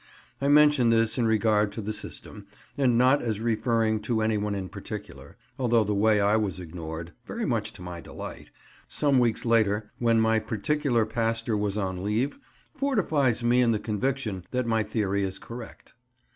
[0.41, 4.67] I mention this in regard to the system, and not as referring to anyone in
[4.67, 8.49] particular, although the way I was ignored (very much to my delight)
[8.89, 12.39] some weeks later, when my particular pastor was on leave,
[12.73, 15.93] fortifies me in the conviction that my theory is correct.